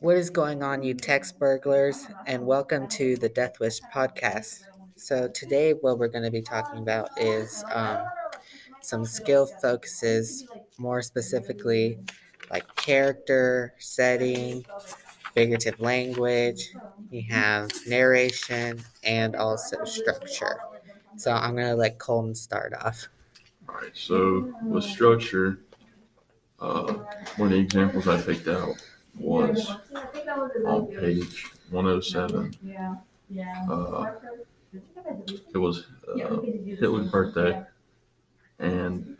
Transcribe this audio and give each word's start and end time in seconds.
What 0.00 0.16
is 0.16 0.30
going 0.30 0.62
on, 0.62 0.82
you 0.82 0.94
text 0.94 1.38
burglars, 1.38 2.06
and 2.26 2.46
welcome 2.46 2.86
to 2.88 3.16
the 3.16 3.28
Death 3.28 3.60
Wish 3.60 3.80
podcast. 3.94 4.60
So, 4.96 5.28
today, 5.28 5.72
what 5.72 5.98
we're 5.98 6.08
going 6.08 6.24
to 6.24 6.30
be 6.30 6.42
talking 6.42 6.78
about 6.80 7.10
is 7.16 7.64
um, 7.72 7.98
some 8.80 9.04
skill 9.04 9.46
focuses, 9.46 10.46
more 10.78 11.02
specifically, 11.02 11.98
like 12.50 12.74
character, 12.76 13.74
setting, 13.78 14.64
figurative 15.34 15.80
language, 15.80 16.70
we 17.10 17.22
have 17.22 17.70
narration, 17.86 18.82
and 19.04 19.36
also 19.36 19.84
structure. 19.84 20.60
So, 21.16 21.32
I'm 21.32 21.54
going 21.54 21.68
to 21.68 21.76
let 21.76 21.98
Colton 21.98 22.34
start 22.34 22.74
off. 22.74 23.08
All 23.68 23.76
right, 23.76 23.90
so 23.96 24.54
with 24.62 24.84
structure, 24.84 25.60
uh, 26.60 26.94
one 27.36 27.48
of 27.48 27.50
the 27.50 27.58
examples 27.58 28.08
I 28.08 28.20
picked 28.20 28.48
out 28.48 28.74
was 29.18 29.70
on 30.66 30.86
page 30.88 31.46
107. 31.70 32.54
Yeah, 32.64 32.96
Uh, 33.70 34.12
it 35.54 35.58
was 35.58 35.86
uh, 36.08 36.40
Hitler's 36.40 37.10
birthday. 37.10 37.64
and 38.58 39.16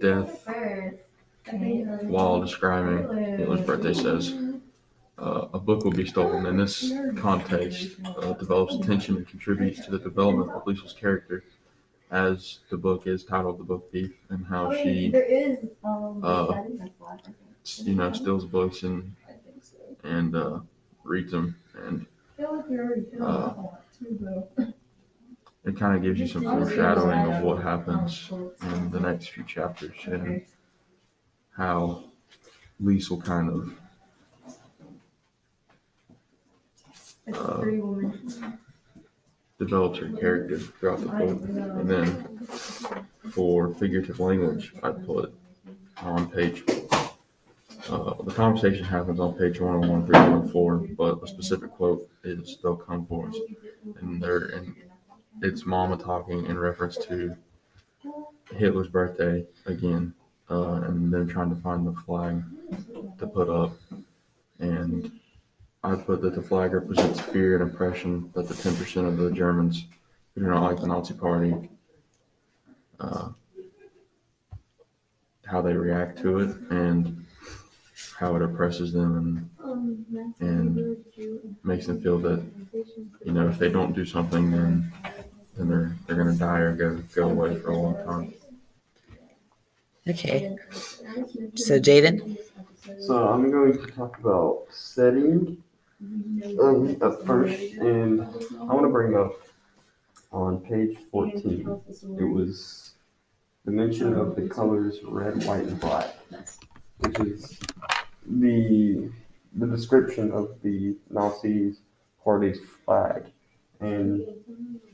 death 0.00 0.46
while 2.02 2.40
describing 2.40 3.36
Hitler's 3.38 3.60
birthday 3.62 3.92
says. 3.94 4.34
Uh, 5.18 5.46
a 5.52 5.58
book 5.58 5.84
will 5.84 5.92
be 5.92 6.06
stolen. 6.06 6.46
In 6.46 6.56
this 6.56 6.90
context, 7.18 7.90
uh, 8.04 8.32
develops 8.32 8.78
tension 8.84 9.16
and 9.18 9.28
contributes 9.28 9.84
to 9.84 9.90
the 9.92 9.98
development 9.98 10.50
of 10.50 10.66
Liesel's 10.66 10.94
character 10.94 11.44
as 12.10 12.58
the 12.70 12.76
book 12.76 13.06
is 13.06 13.24
titled 13.24 13.58
The 13.58 13.64
Book 13.64 13.90
Thief 13.92 14.12
and 14.30 14.44
how 14.46 14.72
she 14.74 15.10
there 15.10 15.22
is, 15.22 15.58
uh, 15.84 16.64
you 17.78 17.94
know 17.94 18.12
steals 18.12 18.44
books 18.44 18.82
and 18.82 19.14
and 20.04 20.34
uh, 20.34 20.58
reads 21.04 21.32
them 21.32 21.56
and 21.86 22.06
uh, 23.20 23.52
it 25.64 25.76
kind 25.78 25.96
of 25.96 26.02
gives 26.02 26.18
you 26.18 26.26
some 26.26 26.42
foreshadowing 26.42 27.32
of 27.32 27.42
what 27.42 27.62
happens 27.62 28.28
in 28.30 28.90
the 28.90 29.00
next 29.00 29.28
few 29.28 29.44
chapters 29.44 29.94
and 30.06 30.44
how 31.56 32.04
Liesel 32.82 33.22
kind 33.24 33.48
of 33.48 33.78
uh, 37.34 37.64
develops 39.58 39.98
her 39.98 40.08
character 40.18 40.58
throughout 40.58 41.00
the 41.00 41.06
book. 41.06 41.42
And 41.48 41.88
then 41.88 42.46
for 43.32 43.72
figurative 43.74 44.18
language, 44.18 44.72
I 44.82 44.90
put 44.90 45.32
on 45.98 46.28
page. 46.30 46.64
Uh, 47.88 48.14
the 48.22 48.32
conversation 48.32 48.84
happens 48.84 49.18
on 49.18 49.34
page 49.34 49.60
101 49.60 50.06
through 50.06 50.14
104, 50.14 50.76
but 50.96 51.22
a 51.22 51.26
specific 51.26 51.70
quote 51.72 52.08
is 52.22 52.58
"They'll 52.62 52.76
come 52.76 53.06
for 53.06 53.28
us," 53.28 53.36
and 54.00 54.22
they're 54.22 54.46
and 54.46 54.74
it's 55.42 55.66
Mama 55.66 55.96
talking 55.96 56.46
in 56.46 56.58
reference 56.58 56.96
to 57.06 57.36
Hitler's 58.54 58.88
birthday 58.88 59.44
again, 59.66 60.14
uh, 60.50 60.82
and 60.84 61.12
they're 61.12 61.24
trying 61.24 61.50
to 61.50 61.60
find 61.60 61.86
the 61.86 61.92
flag 61.92 62.42
to 63.18 63.26
put 63.26 63.48
up, 63.48 63.72
and 64.60 65.10
I 65.82 65.96
put 65.96 66.22
that 66.22 66.36
the 66.36 66.42
flag 66.42 66.74
represents 66.74 67.20
fear 67.20 67.60
and 67.60 67.68
oppression 67.68 68.30
that 68.34 68.46
the 68.46 68.54
10% 68.54 69.08
of 69.08 69.16
the 69.16 69.32
Germans 69.32 69.86
who 70.34 70.42
do 70.42 70.46
not 70.46 70.62
like 70.62 70.80
the 70.80 70.86
Nazi 70.86 71.14
Party, 71.14 71.68
uh, 73.00 73.30
how 75.44 75.60
they 75.60 75.72
react 75.72 76.18
to 76.22 76.38
it, 76.38 76.56
and 76.70 77.26
how 78.22 78.36
it 78.36 78.42
oppresses 78.42 78.92
them 78.92 79.10
and, 79.60 80.38
and 80.40 81.04
makes 81.64 81.86
them 81.88 82.00
feel 82.00 82.18
that, 82.20 82.40
you 83.26 83.32
know, 83.32 83.48
if 83.48 83.58
they 83.58 83.68
don't 83.68 83.92
do 83.94 84.04
something, 84.04 84.52
then 84.52 84.92
then 85.56 85.68
they're 85.68 85.96
they're 86.06 86.16
gonna 86.16 86.32
die 86.32 86.60
or 86.60 86.72
go 86.72 87.02
go 87.14 87.28
away 87.28 87.56
for 87.56 87.72
a 87.72 87.76
long 87.76 87.96
time. 88.04 88.34
Okay. 90.08 90.56
So, 91.54 91.78
Jayden? 91.78 92.38
So 93.00 93.28
I'm 93.28 93.50
going 93.50 93.78
to 93.78 93.86
talk 93.88 94.18
about 94.18 94.66
setting 94.70 95.62
um, 96.60 96.96
at 97.00 97.24
first, 97.24 97.60
and 97.74 98.22
I 98.60 98.64
want 98.74 98.82
to 98.82 98.88
bring 98.88 99.16
up 99.16 99.34
on 100.32 100.58
page 100.60 100.96
14. 101.12 101.80
It 102.18 102.24
was 102.24 102.92
the 103.64 103.70
mention 103.70 104.14
of 104.14 104.34
the 104.34 104.48
colors 104.48 104.98
red, 105.04 105.44
white, 105.44 105.64
and 105.64 105.78
black, 105.78 106.16
which 106.98 107.20
is 107.20 107.60
the 108.26 109.10
the 109.54 109.66
description 109.66 110.32
of 110.32 110.56
the 110.62 110.96
Nazis 111.10 111.80
party's 112.24 112.60
flag, 112.84 113.24
and 113.80 114.26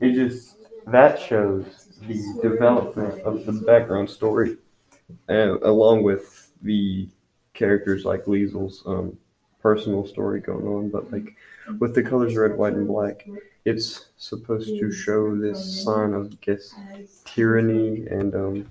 it 0.01 0.15
just 0.15 0.57
that 0.87 1.21
shows 1.21 1.65
the 2.07 2.23
development 2.43 3.21
of 3.23 3.45
the 3.47 3.53
background 3.53 4.09
story, 4.09 4.57
along 5.29 6.03
with 6.03 6.51
the 6.63 7.09
characters 7.55 8.05
like 8.05 8.27
Liesel's 8.27 8.83
um, 8.87 9.17
personal 9.61 10.07
story 10.07 10.41
going 10.41 10.67
on, 10.67 10.89
but 10.89 11.11
like 11.13 11.37
with 11.79 11.95
the 11.95 12.03
colors 12.03 12.37
red, 12.37 12.57
white, 12.57 12.73
and 12.75 12.87
black, 12.87 13.27
it's 13.65 14.07
supposed 14.17 14.69
to 14.69 14.91
show 14.91 15.37
this 15.37 15.85
sign 15.85 16.15
of, 16.15 16.33
I 16.33 16.37
guess, 16.41 16.75
tyranny 17.25 18.07
and 18.07 18.35
um, 18.35 18.71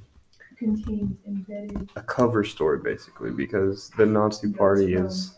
a 1.95 2.01
cover 2.01 2.43
story, 2.43 2.79
basically, 2.79 3.31
because 3.31 3.89
the 3.91 4.05
Nazi 4.05 4.51
Party 4.51 4.93
is 4.93 5.35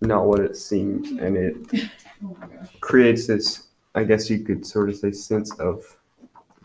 not 0.00 0.26
what 0.26 0.40
it 0.40 0.56
seems, 0.56 1.10
and 1.20 1.36
it 1.36 1.90
creates 2.80 3.26
this, 3.26 3.68
I 3.94 4.04
guess 4.04 4.30
you 4.30 4.40
could 4.40 4.66
sort 4.66 4.90
of 4.90 4.96
say, 4.96 5.12
sense 5.12 5.52
of 5.60 5.84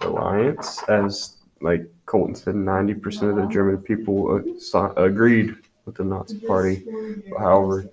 alliance, 0.02 0.84
as 0.90 1.38
like 1.62 1.90
Colton 2.06 2.36
said, 2.36 2.56
90% 2.56 3.30
of 3.30 3.36
the 3.38 3.48
German 3.48 3.80
people 3.80 4.44
uh, 4.74 4.94
agreed 4.96 5.56
with 5.86 5.96
the 5.96 6.04
Nazi 6.04 6.40
Party. 6.40 6.84
However, 7.38 7.90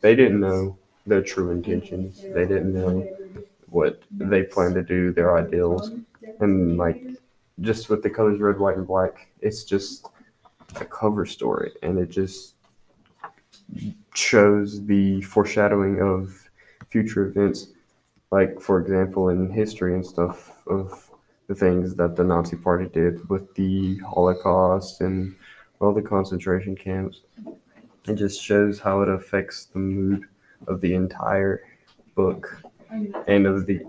they 0.00 0.14
didn't 0.16 0.40
know 0.40 0.78
their 1.06 1.22
true 1.22 1.50
intentions. 1.50 2.22
They 2.34 2.46
didn't 2.46 2.74
know 2.74 3.08
what 3.70 4.02
they 4.18 4.42
planned 4.44 4.74
to 4.76 4.82
do, 4.82 5.12
their 5.12 5.36
ideals, 5.36 5.92
and 6.40 6.76
like 6.76 7.02
just 7.60 7.88
with 7.88 8.02
the 8.02 8.10
colors 8.10 8.40
red, 8.40 8.58
white, 8.58 8.76
and 8.76 8.86
black, 8.86 9.28
it's 9.40 9.64
just 9.64 10.06
a 10.76 10.84
cover 10.84 11.26
story, 11.26 11.72
and 11.82 11.98
it 11.98 12.10
just 12.10 12.54
shows 14.14 14.84
the 14.86 15.20
foreshadowing 15.22 16.00
of 16.00 16.50
future 16.88 17.26
events, 17.26 17.68
like 18.30 18.60
for 18.60 18.80
example 18.80 19.28
in 19.28 19.50
history 19.50 19.94
and 19.94 20.04
stuff 20.04 20.66
of 20.66 21.10
the 21.46 21.54
things 21.54 21.94
that 21.96 22.16
the 22.16 22.24
Nazi 22.24 22.56
Party 22.56 22.86
did 22.86 23.28
with 23.28 23.54
the 23.54 23.98
Holocaust 23.98 25.00
and 25.00 25.34
all 25.80 25.92
the 25.92 26.02
concentration 26.02 26.76
camps. 26.76 27.22
It 28.06 28.14
just 28.14 28.42
shows 28.42 28.78
how 28.78 29.02
it 29.02 29.08
affects 29.08 29.66
the 29.66 29.78
mood 29.78 30.24
of 30.66 30.80
the 30.80 30.94
entire 30.94 31.62
book 32.14 32.62
and 33.26 33.46
of 33.46 33.66
the 33.66 33.80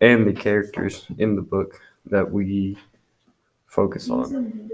and 0.00 0.26
the 0.26 0.32
characters 0.32 1.06
in 1.18 1.36
the 1.36 1.42
book 1.42 1.80
that 2.04 2.30
we 2.30 2.76
focus 3.76 4.08
on. 4.08 4.70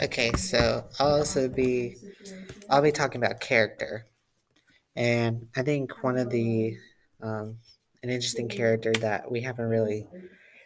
Okay, 0.00 0.32
so 0.36 0.84
I'll 1.00 1.14
also 1.14 1.48
be 1.48 1.96
I'll 2.68 2.82
be 2.82 2.92
talking 2.92 3.22
about 3.22 3.40
character, 3.40 4.06
and 4.94 5.48
I 5.56 5.62
think 5.62 6.04
one 6.04 6.18
of 6.18 6.30
the 6.30 6.76
um, 7.22 7.56
an 8.02 8.10
interesting 8.10 8.48
character 8.48 8.92
that 9.00 9.30
we 9.30 9.40
haven't 9.40 9.68
really 9.68 10.06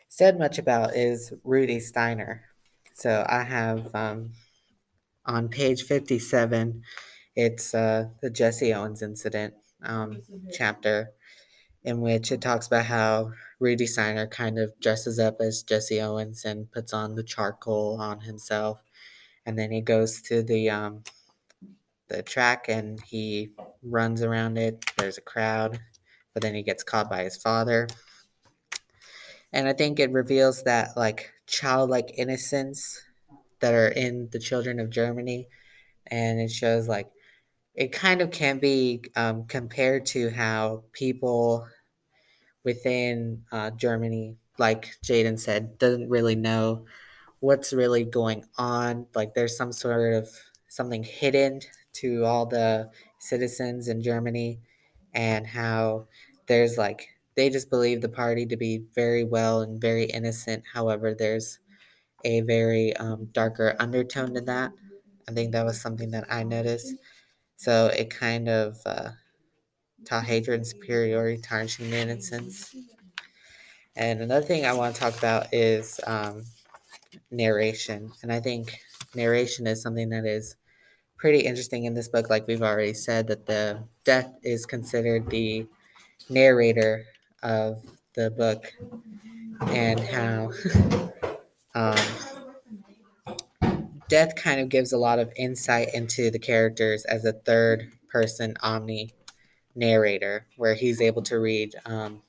said 0.08 0.38
much 0.38 0.58
about 0.58 0.96
is 0.96 1.32
Rudy 1.44 1.80
Steiner. 1.80 2.44
So 2.94 3.24
I 3.28 3.42
have 3.42 3.94
um, 3.94 4.30
on 5.26 5.48
page 5.48 5.82
57, 5.82 6.82
it's 7.34 7.74
uh, 7.74 8.08
the 8.22 8.30
Jesse 8.30 8.72
Owens 8.72 9.02
incident 9.02 9.54
um, 9.82 10.22
chapter, 10.52 11.10
in 11.86 12.02
which 12.02 12.30
it 12.30 12.42
talks 12.42 12.66
about 12.66 12.84
how 12.84 13.32
Rudy 13.58 13.86
Steiner 13.86 14.26
kind 14.26 14.58
of 14.58 14.78
dresses 14.80 15.18
up 15.18 15.40
as 15.40 15.62
Jesse 15.62 16.00
Owens 16.02 16.44
and 16.44 16.70
puts 16.70 16.92
on 16.92 17.14
the 17.14 17.22
charcoal 17.22 17.98
on 18.00 18.20
himself. 18.20 18.82
And 19.46 19.58
then 19.58 19.70
he 19.72 19.80
goes 19.80 20.20
to 20.22 20.42
the 20.42 20.68
um, 20.68 21.04
the 22.08 22.22
track 22.22 22.66
and 22.68 23.00
he 23.02 23.52
runs 23.82 24.22
around 24.22 24.58
it. 24.58 24.84
There's 24.98 25.16
a 25.16 25.22
crowd, 25.22 25.80
but 26.34 26.42
then 26.42 26.54
he 26.54 26.62
gets 26.62 26.84
caught 26.84 27.08
by 27.08 27.24
his 27.24 27.36
father 27.38 27.88
and 29.52 29.68
I 29.68 29.72
think 29.72 29.98
it 29.98 30.12
reveals 30.12 30.64
that 30.64 30.96
like 30.96 31.32
childlike 31.46 32.12
innocence 32.18 33.02
that 33.60 33.72
are 33.72 33.88
in 33.88 34.28
the 34.30 34.38
children 34.38 34.78
of 34.80 34.90
Germany, 34.90 35.48
and 36.06 36.40
it 36.40 36.50
shows 36.50 36.88
like 36.88 37.10
it 37.74 37.92
kind 37.92 38.20
of 38.20 38.30
can 38.30 38.58
be 38.58 39.02
um, 39.16 39.46
compared 39.46 40.06
to 40.06 40.30
how 40.30 40.84
people 40.92 41.66
within 42.66 43.44
uh, 43.52 43.72
Germany, 43.72 44.38
like 44.58 44.96
Jayden 45.06 45.40
said, 45.40 45.78
doesn't 45.78 46.10
really 46.10 46.36
know 46.36 46.86
what's 47.40 47.72
really 47.72 48.04
going 48.04 48.44
on. 48.58 49.06
Like 49.14 49.34
there's 49.34 49.56
some 49.56 49.72
sort 49.72 50.14
of 50.14 50.28
something 50.68 51.02
hidden 51.04 51.60
to 51.94 52.24
all 52.24 52.46
the 52.46 52.90
citizens 53.18 53.88
in 53.88 54.02
Germany, 54.02 54.60
and 55.14 55.46
how 55.46 56.08
there's 56.48 56.78
like 56.78 57.08
they 57.36 57.50
just 57.50 57.70
believe 57.70 58.00
the 58.02 58.08
party 58.08 58.46
to 58.46 58.56
be 58.56 58.84
very 58.94 59.24
well 59.24 59.62
and 59.62 59.80
very 59.80 60.04
innocent. 60.04 60.64
However, 60.74 61.14
there's 61.14 61.58
a 62.24 62.40
very 62.42 62.96
um, 62.96 63.26
darker 63.32 63.76
undertone 63.78 64.34
to 64.34 64.40
that. 64.42 64.72
I 65.28 65.32
think 65.32 65.52
that 65.52 65.64
was 65.64 65.80
something 65.80 66.10
that 66.12 66.26
I 66.32 66.42
noticed. 66.44 66.94
So 67.56 67.88
it 67.88 68.10
kind 68.10 68.48
of 68.48 68.78
uh, 68.86 69.10
and 70.10 70.66
superiority, 70.66 71.40
tarnishing 71.40 71.92
innocence. 71.92 72.74
And 73.94 74.20
another 74.20 74.44
thing 74.46 74.66
I 74.66 74.74
want 74.74 74.94
to 74.94 75.00
talk 75.00 75.16
about 75.16 75.52
is 75.52 76.00
um, 76.06 76.44
narration. 77.30 78.12
And 78.22 78.32
I 78.32 78.40
think 78.40 78.78
narration 79.14 79.66
is 79.66 79.82
something 79.82 80.10
that 80.10 80.24
is 80.24 80.56
pretty 81.16 81.40
interesting 81.40 81.84
in 81.84 81.94
this 81.94 82.08
book. 82.08 82.28
Like 82.28 82.46
we've 82.46 82.62
already 82.62 82.94
said, 82.94 83.28
that 83.28 83.46
the 83.46 83.84
death 84.04 84.32
is 84.42 84.66
considered 84.66 85.30
the 85.30 85.66
narrator 86.28 87.06
of 87.42 87.82
the 88.14 88.30
book 88.30 88.72
and 89.68 90.00
how 90.00 90.50
um, 91.74 91.96
death 94.08 94.34
kind 94.36 94.60
of 94.60 94.68
gives 94.68 94.92
a 94.92 94.98
lot 94.98 95.18
of 95.18 95.32
insight 95.36 95.88
into 95.94 96.30
the 96.30 96.38
characters 96.38 97.04
as 97.06 97.24
a 97.24 97.32
third 97.32 97.90
person 98.10 98.54
omni 98.62 99.12
narrator 99.76 100.46
where 100.56 100.74
he's 100.74 101.00
able 101.00 101.22
to 101.22 101.38
read 101.38 101.74
um, 101.86 102.22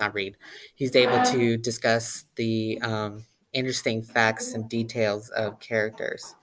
not 0.00 0.14
read 0.14 0.36
he's 0.74 0.96
able 0.96 1.22
to 1.24 1.56
discuss 1.56 2.24
the 2.36 2.80
um, 2.82 3.24
interesting 3.52 4.02
facts 4.02 4.52
and 4.52 4.68
details 4.68 5.30
of 5.30 5.60
characters. 5.60 6.34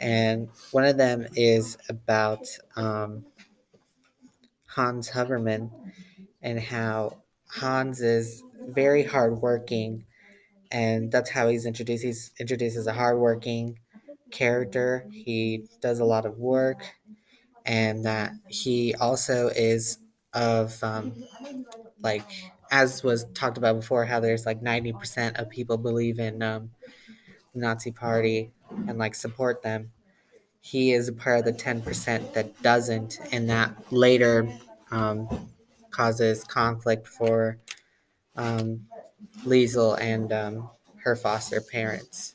And 0.00 0.48
one 0.72 0.84
of 0.84 0.96
them 0.96 1.26
is 1.36 1.78
about 1.88 2.46
um, 2.76 3.24
hans 4.66 5.10
Hubermann 5.10 5.70
and 6.42 6.60
how 6.60 7.18
hans 7.50 8.00
is 8.00 8.42
very 8.68 9.04
hardworking 9.04 10.06
and 10.72 11.12
that's 11.12 11.30
how 11.30 11.48
he's 11.48 11.66
introduced 11.66 12.04
he's 12.04 12.32
introduced 12.40 12.76
as 12.76 12.86
a 12.86 12.92
hardworking 12.94 13.78
character. 14.30 15.06
He 15.12 15.64
does 15.80 16.00
a 16.00 16.04
lot 16.04 16.26
of 16.26 16.38
work 16.38 16.84
and 17.64 18.04
that 18.04 18.32
he 18.48 18.94
also 18.94 19.48
is 19.48 19.98
of 20.32 20.82
um, 20.82 21.12
like 22.02 22.28
as 22.70 23.02
was 23.02 23.24
talked 23.34 23.56
about 23.56 23.76
before 23.76 24.04
how 24.04 24.20
there's 24.20 24.46
like 24.46 24.60
90% 24.60 25.38
of 25.38 25.48
people 25.48 25.76
believe 25.76 26.18
in 26.18 26.42
um, 26.42 26.70
the 27.52 27.60
nazi 27.60 27.92
party 27.92 28.50
and 28.88 28.98
like 28.98 29.14
support 29.14 29.62
them. 29.62 29.92
He 30.60 30.92
is 30.92 31.08
a 31.08 31.12
part 31.12 31.40
of 31.40 31.44
the 31.44 31.52
10% 31.52 32.32
that 32.34 32.62
doesn't 32.62 33.20
and 33.32 33.48
that 33.50 33.92
later 33.92 34.48
um, 34.90 35.28
causes 35.90 36.42
conflict 36.44 37.06
for 37.06 37.58
um, 38.36 38.86
Liesel 39.44 39.98
and 40.00 40.32
um, 40.32 40.70
her 40.98 41.16
foster 41.16 41.60
parents 41.60 42.34